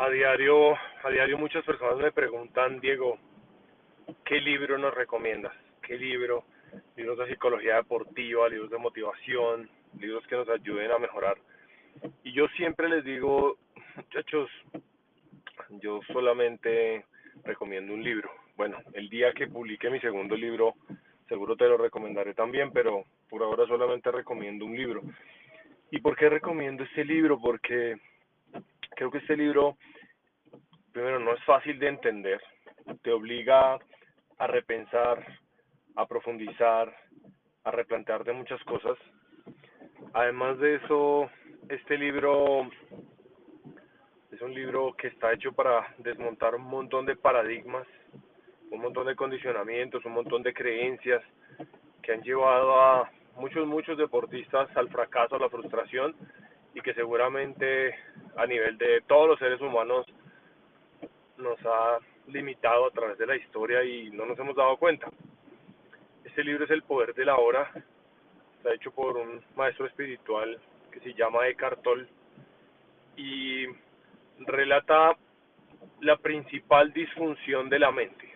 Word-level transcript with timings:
A 0.00 0.08
diario, 0.10 0.74
a 0.74 1.10
diario 1.10 1.36
muchas 1.38 1.64
personas 1.64 1.96
me 1.96 2.12
preguntan, 2.12 2.78
Diego, 2.78 3.18
¿qué 4.24 4.40
libro 4.40 4.78
nos 4.78 4.94
recomiendas? 4.94 5.52
¿Qué 5.82 5.96
libro? 5.96 6.44
Libros 6.96 7.18
de 7.18 7.26
psicología 7.26 7.76
deportiva, 7.76 8.48
libros 8.48 8.70
de 8.70 8.78
motivación, 8.78 9.68
libros 9.98 10.24
que 10.28 10.36
nos 10.36 10.48
ayuden 10.50 10.92
a 10.92 11.00
mejorar. 11.00 11.36
Y 12.22 12.32
yo 12.32 12.46
siempre 12.56 12.88
les 12.88 13.04
digo, 13.04 13.56
muchachos, 13.96 14.48
yo 15.80 15.98
solamente 16.12 17.04
recomiendo 17.42 17.92
un 17.92 18.04
libro. 18.04 18.30
Bueno, 18.56 18.78
el 18.92 19.08
día 19.08 19.32
que 19.32 19.48
publique 19.48 19.90
mi 19.90 19.98
segundo 19.98 20.36
libro, 20.36 20.74
seguro 21.28 21.56
te 21.56 21.66
lo 21.66 21.76
recomendaré 21.76 22.34
también, 22.34 22.70
pero 22.70 23.02
por 23.28 23.42
ahora 23.42 23.66
solamente 23.66 24.12
recomiendo 24.12 24.64
un 24.64 24.76
libro. 24.76 25.02
¿Y 25.90 25.98
por 26.00 26.16
qué 26.16 26.28
recomiendo 26.28 26.84
este 26.84 27.04
libro? 27.04 27.40
Porque 27.40 27.96
creo 28.98 29.12
que 29.12 29.18
este 29.18 29.36
libro, 29.36 29.76
primero, 30.92 31.20
no 31.20 31.32
es 31.32 31.44
fácil 31.44 31.78
de 31.78 31.86
entender, 31.86 32.42
te 33.02 33.12
obliga 33.12 33.78
a 34.38 34.46
repensar, 34.48 35.24
a 35.94 36.04
profundizar, 36.04 36.92
a 37.62 37.70
replantearte 37.70 38.32
muchas 38.32 38.60
cosas. 38.64 38.98
Además 40.14 40.58
de 40.58 40.74
eso, 40.74 41.30
este 41.68 41.96
libro 41.96 42.68
es 44.32 44.42
un 44.42 44.52
libro 44.52 44.94
que 44.94 45.06
está 45.06 45.32
hecho 45.32 45.52
para 45.52 45.94
desmontar 45.98 46.56
un 46.56 46.64
montón 46.64 47.06
de 47.06 47.14
paradigmas, 47.14 47.86
un 48.72 48.80
montón 48.80 49.06
de 49.06 49.14
condicionamientos, 49.14 50.04
un 50.04 50.12
montón 50.14 50.42
de 50.42 50.52
creencias 50.52 51.22
que 52.02 52.14
han 52.14 52.22
llevado 52.22 52.80
a 52.80 53.08
muchos, 53.36 53.64
muchos 53.64 53.96
deportistas 53.96 54.76
al 54.76 54.88
fracaso, 54.88 55.36
a 55.36 55.38
la 55.38 55.48
frustración 55.48 56.16
y 56.74 56.80
que 56.80 56.94
seguramente 56.94 57.94
a 58.38 58.46
nivel 58.46 58.78
de 58.78 59.00
todos 59.02 59.28
los 59.28 59.38
seres 59.40 59.60
humanos 59.60 60.06
nos 61.38 61.58
ha 61.66 61.98
limitado 62.28 62.86
a 62.86 62.90
través 62.92 63.18
de 63.18 63.26
la 63.26 63.36
historia 63.36 63.82
y 63.82 64.10
no 64.10 64.26
nos 64.26 64.38
hemos 64.38 64.54
dado 64.54 64.76
cuenta. 64.76 65.08
Este 66.24 66.44
libro 66.44 66.64
es 66.64 66.70
El 66.70 66.82
Poder 66.82 67.14
de 67.14 67.24
la 67.24 67.36
Hora, 67.36 67.68
está 68.56 68.72
hecho 68.72 68.92
por 68.92 69.16
un 69.16 69.42
maestro 69.56 69.86
espiritual 69.86 70.56
que 70.92 71.00
se 71.00 71.14
llama 71.14 71.48
Eckhart 71.48 71.82
Tolle 71.82 72.06
y 73.16 73.66
relata 74.38 75.16
la 76.00 76.16
principal 76.16 76.92
disfunción 76.92 77.68
de 77.68 77.78
la 77.80 77.90
mente. 77.90 78.34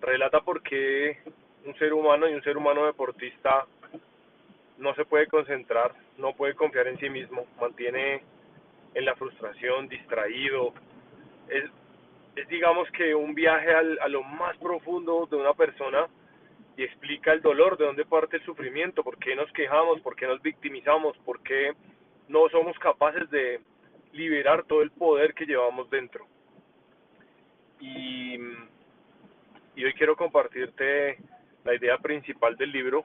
Relata 0.00 0.40
por 0.42 0.62
qué 0.62 1.18
un 1.64 1.76
ser 1.78 1.92
humano 1.92 2.28
y 2.28 2.34
un 2.34 2.44
ser 2.44 2.56
humano 2.56 2.86
deportista 2.86 3.66
no 4.78 4.94
se 4.94 5.04
puede 5.04 5.26
concentrar, 5.26 5.92
no 6.16 6.32
puede 6.34 6.54
confiar 6.54 6.86
en 6.86 6.98
sí 6.98 7.10
mismo, 7.10 7.46
mantiene 7.60 8.22
en 8.96 9.04
la 9.04 9.14
frustración, 9.14 9.88
distraído. 9.88 10.72
Es, 11.48 11.64
es 12.34 12.48
digamos 12.48 12.90
que 12.92 13.14
un 13.14 13.34
viaje 13.34 13.72
al, 13.72 13.98
a 14.00 14.08
lo 14.08 14.22
más 14.22 14.56
profundo 14.56 15.28
de 15.30 15.36
una 15.36 15.52
persona 15.52 16.06
y 16.78 16.82
explica 16.82 17.32
el 17.32 17.42
dolor, 17.42 17.76
de 17.76 17.84
dónde 17.84 18.06
parte 18.06 18.38
el 18.38 18.44
sufrimiento, 18.44 19.04
por 19.04 19.18
qué 19.18 19.36
nos 19.36 19.52
quejamos, 19.52 20.00
por 20.00 20.16
qué 20.16 20.26
nos 20.26 20.40
victimizamos, 20.40 21.16
por 21.18 21.42
qué 21.42 21.74
no 22.28 22.48
somos 22.48 22.78
capaces 22.78 23.28
de 23.30 23.60
liberar 24.12 24.64
todo 24.64 24.80
el 24.80 24.90
poder 24.90 25.34
que 25.34 25.44
llevamos 25.44 25.90
dentro. 25.90 26.26
Y, 27.78 28.36
y 29.76 29.84
hoy 29.84 29.92
quiero 29.92 30.16
compartirte 30.16 31.18
la 31.64 31.74
idea 31.74 31.98
principal 31.98 32.56
del 32.56 32.72
libro 32.72 33.04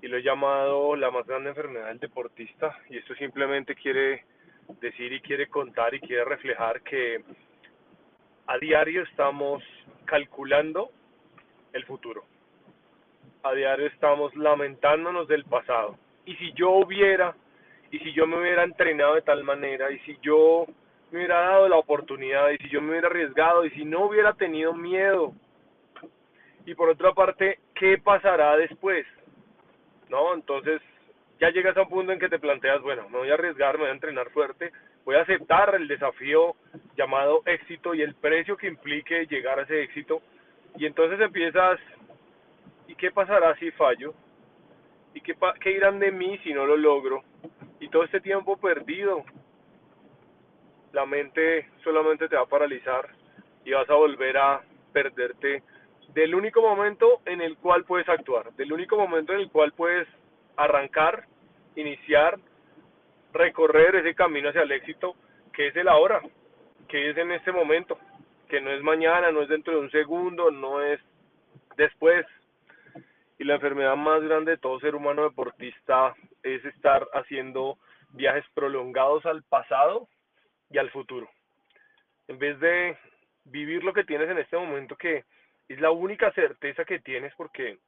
y 0.00 0.08
lo 0.08 0.16
he 0.16 0.22
llamado 0.22 0.96
la 0.96 1.10
más 1.10 1.26
grande 1.26 1.50
enfermedad 1.50 1.88
del 1.88 1.98
deportista 1.98 2.78
y 2.88 2.96
esto 2.96 3.14
simplemente 3.16 3.74
quiere 3.74 4.24
decir 4.80 5.12
y 5.12 5.20
quiere 5.20 5.48
contar 5.48 5.94
y 5.94 6.00
quiere 6.00 6.24
reflejar 6.24 6.82
que 6.82 7.22
a 8.46 8.58
diario 8.58 9.02
estamos 9.02 9.62
calculando 10.04 10.90
el 11.72 11.84
futuro. 11.84 12.24
A 13.42 13.52
diario 13.52 13.86
estamos 13.86 14.34
lamentándonos 14.36 15.28
del 15.28 15.44
pasado. 15.44 15.98
Y 16.26 16.34
si 16.36 16.52
yo 16.52 16.70
hubiera, 16.70 17.34
y 17.90 17.98
si 17.98 18.12
yo 18.12 18.26
me 18.26 18.38
hubiera 18.38 18.64
entrenado 18.64 19.14
de 19.14 19.22
tal 19.22 19.44
manera, 19.44 19.90
y 19.90 19.98
si 20.00 20.18
yo 20.22 20.66
me 21.10 21.18
hubiera 21.18 21.40
dado 21.40 21.68
la 21.68 21.76
oportunidad, 21.76 22.50
y 22.50 22.58
si 22.58 22.68
yo 22.68 22.80
me 22.80 22.90
hubiera 22.90 23.08
arriesgado, 23.08 23.64
y 23.64 23.70
si 23.70 23.84
no 23.84 24.06
hubiera 24.06 24.32
tenido 24.32 24.72
miedo, 24.72 25.32
y 26.66 26.74
por 26.74 26.88
otra 26.88 27.12
parte, 27.12 27.58
¿qué 27.74 27.98
pasará 27.98 28.56
después? 28.56 29.06
¿No? 30.08 30.32
Entonces, 30.34 30.80
ya 31.40 31.50
llegas 31.50 31.76
a 31.76 31.82
un 31.82 31.88
punto 31.88 32.12
en 32.12 32.18
que 32.18 32.28
te 32.28 32.38
planteas, 32.38 32.80
bueno, 32.82 33.08
me 33.08 33.18
voy 33.18 33.30
a 33.30 33.34
arriesgar, 33.34 33.74
me 33.74 33.84
voy 33.84 33.90
a 33.90 33.94
entrenar 33.94 34.30
fuerte, 34.30 34.72
voy 35.04 35.16
a 35.16 35.22
aceptar 35.22 35.74
el 35.74 35.88
desafío 35.88 36.54
llamado 36.96 37.42
éxito 37.46 37.94
y 37.94 38.02
el 38.02 38.14
precio 38.14 38.56
que 38.56 38.68
implique 38.68 39.26
llegar 39.26 39.58
a 39.58 39.62
ese 39.62 39.82
éxito, 39.82 40.22
y 40.76 40.86
entonces 40.86 41.20
empiezas, 41.20 41.78
¿y 42.88 42.94
qué 42.94 43.10
pasará 43.10 43.56
si 43.56 43.70
fallo? 43.72 44.14
¿Y 45.12 45.20
qué, 45.20 45.34
qué 45.60 45.72
irán 45.72 45.98
de 45.98 46.10
mí 46.10 46.38
si 46.38 46.52
no 46.52 46.66
lo 46.66 46.76
logro? 46.76 47.22
Y 47.80 47.88
todo 47.88 48.04
este 48.04 48.20
tiempo 48.20 48.56
perdido, 48.56 49.24
la 50.92 51.06
mente 51.06 51.68
solamente 51.82 52.28
te 52.28 52.36
va 52.36 52.42
a 52.42 52.46
paralizar 52.46 53.08
y 53.64 53.72
vas 53.72 53.88
a 53.90 53.94
volver 53.94 54.36
a 54.36 54.62
perderte 54.92 55.62
del 56.14 56.34
único 56.34 56.62
momento 56.62 57.20
en 57.26 57.40
el 57.40 57.56
cual 57.56 57.84
puedes 57.84 58.08
actuar, 58.08 58.52
del 58.54 58.72
único 58.72 58.96
momento 58.96 59.32
en 59.32 59.40
el 59.40 59.50
cual 59.50 59.72
puedes 59.72 60.06
arrancar, 60.56 61.26
iniciar, 61.76 62.38
recorrer 63.32 63.96
ese 63.96 64.14
camino 64.14 64.48
hacia 64.48 64.62
el 64.62 64.72
éxito, 64.72 65.16
que 65.52 65.68
es 65.68 65.76
el 65.76 65.88
ahora, 65.88 66.20
que 66.88 67.10
es 67.10 67.16
en 67.16 67.32
este 67.32 67.52
momento, 67.52 67.98
que 68.48 68.60
no 68.60 68.70
es 68.70 68.82
mañana, 68.82 69.32
no 69.32 69.42
es 69.42 69.48
dentro 69.48 69.74
de 69.74 69.80
un 69.80 69.90
segundo, 69.90 70.50
no 70.50 70.82
es 70.82 71.00
después. 71.76 72.26
Y 73.38 73.44
la 73.44 73.54
enfermedad 73.54 73.96
más 73.96 74.22
grande 74.22 74.52
de 74.52 74.58
todo 74.58 74.78
ser 74.80 74.94
humano 74.94 75.24
deportista 75.24 76.14
es 76.42 76.64
estar 76.64 77.06
haciendo 77.14 77.78
viajes 78.10 78.44
prolongados 78.54 79.26
al 79.26 79.42
pasado 79.42 80.08
y 80.70 80.78
al 80.78 80.90
futuro. 80.90 81.28
En 82.28 82.38
vez 82.38 82.58
de 82.60 82.96
vivir 83.44 83.82
lo 83.84 83.92
que 83.92 84.04
tienes 84.04 84.30
en 84.30 84.38
este 84.38 84.56
momento 84.56 84.96
que 84.96 85.24
es 85.68 85.80
la 85.80 85.90
única 85.90 86.30
certeza 86.32 86.84
que 86.84 87.00
tienes 87.00 87.34
porque 87.36 87.78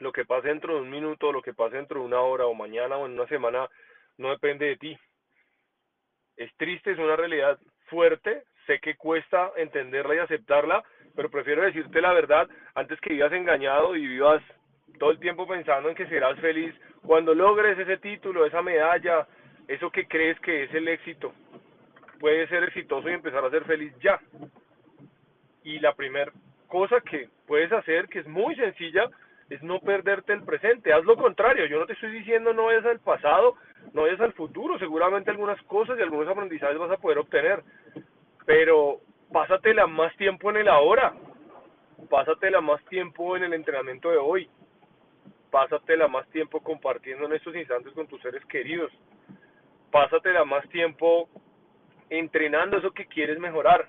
lo 0.00 0.12
que 0.12 0.24
pase 0.24 0.48
dentro 0.48 0.74
de 0.74 0.80
un 0.80 0.90
minuto, 0.90 1.32
lo 1.32 1.42
que 1.42 1.54
pase 1.54 1.76
dentro 1.76 2.00
de 2.00 2.06
una 2.06 2.20
hora 2.20 2.46
o 2.46 2.54
mañana 2.54 2.96
o 2.96 3.06
en 3.06 3.12
una 3.12 3.26
semana 3.26 3.68
no 4.18 4.30
depende 4.30 4.66
de 4.66 4.76
ti. 4.76 4.98
Es 6.36 6.54
triste, 6.56 6.92
es 6.92 6.98
una 6.98 7.16
realidad 7.16 7.58
fuerte, 7.86 8.44
sé 8.66 8.80
que 8.80 8.96
cuesta 8.96 9.52
entenderla 9.56 10.16
y 10.16 10.18
aceptarla, 10.18 10.82
pero 11.14 11.30
prefiero 11.30 11.62
decirte 11.62 12.00
la 12.00 12.12
verdad 12.12 12.48
antes 12.74 13.00
que 13.00 13.12
vivas 13.12 13.32
engañado 13.32 13.94
y 13.94 14.06
vivas 14.06 14.42
todo 14.98 15.10
el 15.10 15.20
tiempo 15.20 15.46
pensando 15.46 15.88
en 15.88 15.94
que 15.94 16.08
serás 16.08 16.38
feliz 16.40 16.74
cuando 17.06 17.34
logres 17.34 17.78
ese 17.78 17.98
título, 17.98 18.46
esa 18.46 18.62
medalla, 18.62 19.26
eso 19.68 19.90
que 19.90 20.06
crees 20.06 20.38
que 20.40 20.64
es 20.64 20.74
el 20.74 20.88
éxito. 20.88 21.32
Puedes 22.18 22.48
ser 22.48 22.64
exitoso 22.64 23.08
y 23.08 23.12
empezar 23.12 23.44
a 23.44 23.50
ser 23.50 23.64
feliz 23.64 23.92
ya. 24.00 24.18
Y 25.62 25.78
la 25.78 25.94
primera 25.94 26.32
cosa 26.68 27.00
que 27.00 27.28
puedes 27.46 27.70
hacer, 27.72 28.08
que 28.08 28.20
es 28.20 28.26
muy 28.26 28.54
sencilla, 28.56 29.08
es 29.50 29.62
no 29.62 29.80
perderte 29.80 30.32
el 30.32 30.42
presente. 30.42 30.92
Haz 30.92 31.04
lo 31.04 31.16
contrario. 31.16 31.66
Yo 31.66 31.78
no 31.78 31.86
te 31.86 31.92
estoy 31.94 32.10
diciendo 32.10 32.52
no 32.52 32.66
vayas 32.66 32.84
al 32.86 33.00
pasado, 33.00 33.56
no 33.92 34.02
vayas 34.02 34.20
al 34.20 34.32
futuro. 34.32 34.78
Seguramente 34.78 35.30
algunas 35.30 35.60
cosas 35.62 35.98
y 35.98 36.02
algunos 36.02 36.28
aprendizajes 36.28 36.78
vas 36.78 36.90
a 36.90 36.96
poder 36.96 37.18
obtener. 37.18 37.62
Pero 38.46 39.00
pásatela 39.32 39.86
más 39.86 40.14
tiempo 40.16 40.50
en 40.50 40.58
el 40.58 40.68
ahora. 40.68 41.14
Pásatela 42.08 42.60
más 42.60 42.84
tiempo 42.86 43.36
en 43.36 43.44
el 43.44 43.54
entrenamiento 43.54 44.10
de 44.10 44.18
hoy. 44.18 44.48
Pásatela 45.50 46.08
más 46.08 46.28
tiempo 46.30 46.60
compartiendo 46.60 47.26
en 47.26 47.34
estos 47.34 47.54
instantes 47.54 47.92
con 47.92 48.06
tus 48.06 48.20
seres 48.22 48.44
queridos. 48.46 48.92
Pásatela 49.90 50.44
más 50.44 50.68
tiempo 50.70 51.28
entrenando 52.10 52.78
eso 52.78 52.90
que 52.90 53.06
quieres 53.06 53.38
mejorar 53.38 53.88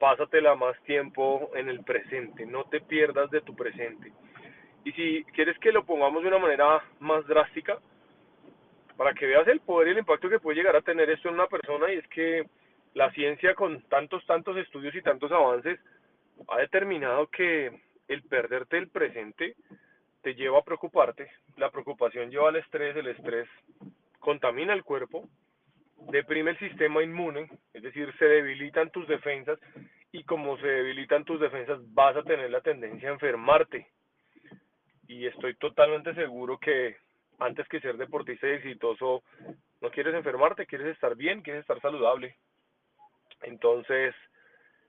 pásatela 0.00 0.54
más 0.56 0.76
tiempo 0.84 1.50
en 1.54 1.68
el 1.68 1.84
presente, 1.84 2.46
no 2.46 2.64
te 2.64 2.80
pierdas 2.80 3.30
de 3.30 3.42
tu 3.42 3.54
presente. 3.54 4.10
Y 4.84 4.92
si 4.92 5.24
quieres 5.34 5.58
que 5.58 5.72
lo 5.72 5.84
pongamos 5.84 6.22
de 6.22 6.28
una 6.28 6.38
manera 6.38 6.82
más 7.00 7.26
drástica, 7.26 7.78
para 8.96 9.14
que 9.14 9.26
veas 9.26 9.48
el 9.48 9.60
poder 9.60 9.88
y 9.88 9.90
el 9.92 9.98
impacto 9.98 10.28
que 10.28 10.40
puede 10.40 10.58
llegar 10.58 10.76
a 10.76 10.82
tener 10.82 11.08
esto 11.10 11.28
en 11.28 11.34
una 11.34 11.46
persona, 11.46 11.92
y 11.92 11.98
es 11.98 12.06
que 12.08 12.44
la 12.94 13.10
ciencia 13.12 13.54
con 13.54 13.82
tantos, 13.82 14.24
tantos 14.26 14.56
estudios 14.56 14.94
y 14.94 15.02
tantos 15.02 15.30
avances 15.32 15.78
ha 16.48 16.58
determinado 16.58 17.26
que 17.28 17.80
el 18.08 18.22
perderte 18.24 18.78
el 18.78 18.88
presente 18.88 19.54
te 20.22 20.34
lleva 20.34 20.58
a 20.58 20.64
preocuparte, 20.64 21.30
la 21.56 21.70
preocupación 21.70 22.30
lleva 22.30 22.48
al 22.48 22.56
estrés, 22.56 22.96
el 22.96 23.06
estrés 23.06 23.48
contamina 24.18 24.74
el 24.74 24.84
cuerpo, 24.84 25.28
deprime 26.10 26.50
el 26.52 26.58
sistema 26.58 27.02
inmune, 27.02 27.48
es 27.72 27.82
decir, 27.82 28.12
se 28.18 28.24
debilitan 28.24 28.90
tus 28.90 29.06
defensas 29.08 29.58
y 30.12 30.24
como 30.24 30.58
se 30.58 30.66
debilitan 30.66 31.24
tus 31.24 31.40
defensas 31.40 31.78
vas 31.94 32.16
a 32.16 32.22
tener 32.22 32.50
la 32.50 32.60
tendencia 32.60 33.08
a 33.08 33.12
enfermarte. 33.12 33.86
Y 35.10 35.26
estoy 35.26 35.56
totalmente 35.56 36.14
seguro 36.14 36.56
que 36.58 36.96
antes 37.40 37.66
que 37.66 37.80
ser 37.80 37.96
deportista 37.96 38.46
y 38.46 38.52
exitoso, 38.52 39.24
no 39.80 39.90
quieres 39.90 40.14
enfermarte, 40.14 40.66
quieres 40.66 40.86
estar 40.86 41.16
bien, 41.16 41.42
quieres 41.42 41.62
estar 41.62 41.80
saludable. 41.80 42.36
Entonces, 43.42 44.14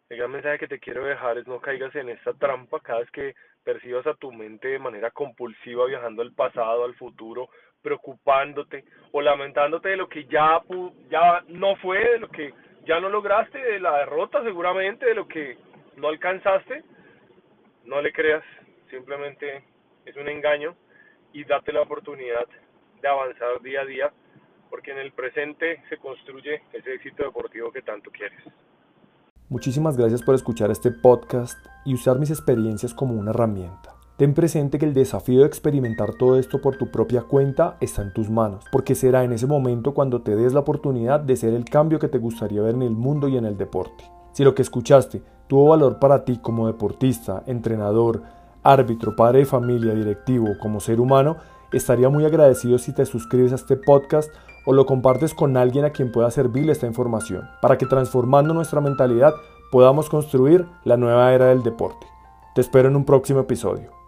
el 0.09 0.17
gran 0.17 0.29
mensaje 0.29 0.59
que 0.59 0.67
te 0.67 0.79
quiero 0.79 1.05
dejar 1.05 1.39
es 1.39 1.47
no 1.47 1.59
caigas 1.59 1.95
en 1.95 2.09
esta 2.09 2.35
trampa 2.35 2.79
cada 2.81 2.99
vez 2.99 3.09
que 3.09 3.33
percibas 3.63 4.05
a 4.05 4.13
tu 4.13 4.31
mente 4.31 4.67
de 4.67 4.77
manera 4.77 5.09
compulsiva 5.09 5.87
viajando 5.87 6.21
al 6.21 6.33
pasado, 6.33 6.85
al 6.85 6.93
futuro, 6.93 7.49
preocupándote 7.81 8.83
o 9.13 9.23
lamentándote 9.23 9.89
de 9.89 9.97
lo 9.97 10.07
que 10.07 10.25
ya, 10.25 10.61
ya 11.09 11.43
no 11.47 11.77
fue, 11.77 11.97
de 11.97 12.19
lo 12.19 12.27
que 12.29 12.53
ya 12.85 12.99
no 12.99 13.09
lograste, 13.09 13.57
de 13.57 13.79
la 13.79 13.97
derrota 13.97 14.43
seguramente, 14.43 15.03
de 15.03 15.15
lo 15.15 15.27
que 15.27 15.57
no 15.97 16.09
alcanzaste, 16.09 16.83
no 17.85 17.99
le 18.03 18.13
creas, 18.13 18.43
simplemente 18.91 19.63
es 20.05 20.15
un 20.15 20.27
engaño 20.27 20.75
y 21.33 21.43
date 21.43 21.71
la 21.71 21.81
oportunidad 21.81 22.45
de 23.01 23.07
avanzar 23.07 23.61
día 23.61 23.81
a 23.81 23.85
día, 23.85 24.11
porque 24.69 24.91
en 24.91 24.99
el 24.99 25.11
presente 25.11 25.81
se 25.89 25.97
construye 25.97 26.61
ese 26.73 26.93
éxito 26.93 27.23
deportivo 27.23 27.71
que 27.71 27.81
tanto 27.81 28.11
quieres. 28.11 28.39
Muchísimas 29.49 29.97
gracias 29.97 30.21
por 30.23 30.35
escuchar 30.35 30.71
este 30.71 30.91
podcast 30.91 31.57
y 31.83 31.93
usar 31.93 32.19
mis 32.19 32.29
experiencias 32.29 32.93
como 32.93 33.15
una 33.15 33.31
herramienta. 33.31 33.95
Ten 34.17 34.33
presente 34.33 34.77
que 34.77 34.85
el 34.85 34.93
desafío 34.93 35.41
de 35.41 35.47
experimentar 35.47 36.13
todo 36.13 36.37
esto 36.37 36.61
por 36.61 36.77
tu 36.77 36.91
propia 36.91 37.23
cuenta 37.23 37.77
está 37.81 38.03
en 38.03 38.13
tus 38.13 38.29
manos, 38.29 38.65
porque 38.71 38.93
será 38.93 39.23
en 39.23 39.31
ese 39.31 39.47
momento 39.47 39.93
cuando 39.93 40.21
te 40.21 40.35
des 40.35 40.53
la 40.53 40.59
oportunidad 40.59 41.19
de 41.19 41.35
ser 41.35 41.53
el 41.53 41.65
cambio 41.65 41.97
que 41.97 42.07
te 42.07 42.19
gustaría 42.19 42.61
ver 42.61 42.75
en 42.75 42.83
el 42.83 42.91
mundo 42.91 43.27
y 43.27 43.37
en 43.37 43.45
el 43.45 43.57
deporte. 43.57 44.03
Si 44.31 44.43
lo 44.43 44.53
que 44.53 44.61
escuchaste 44.61 45.21
tuvo 45.47 45.69
valor 45.69 45.99
para 45.99 46.23
ti 46.23 46.37
como 46.37 46.67
deportista, 46.67 47.43
entrenador, 47.47 48.21
árbitro, 48.63 49.15
padre 49.15 49.39
de 49.39 49.45
familia, 49.45 49.93
directivo, 49.93 50.57
como 50.59 50.79
ser 50.79 50.99
humano, 50.99 51.37
estaría 51.71 52.09
muy 52.09 52.25
agradecido 52.25 52.77
si 52.77 52.93
te 52.93 53.05
suscribes 53.05 53.51
a 53.51 53.55
este 53.55 53.77
podcast 53.77 54.31
o 54.65 54.73
lo 54.73 54.85
compartes 54.85 55.33
con 55.33 55.57
alguien 55.57 55.85
a 55.85 55.91
quien 55.91 56.11
pueda 56.11 56.29
servirle 56.31 56.71
esta 56.71 56.87
información, 56.87 57.49
para 57.61 57.77
que 57.77 57.85
transformando 57.85 58.53
nuestra 58.53 58.81
mentalidad 58.81 59.33
podamos 59.71 60.09
construir 60.09 60.67
la 60.83 60.97
nueva 60.97 61.33
era 61.33 61.47
del 61.47 61.63
deporte. 61.63 62.05
Te 62.53 62.61
espero 62.61 62.89
en 62.89 62.95
un 62.95 63.05
próximo 63.05 63.39
episodio. 63.39 64.00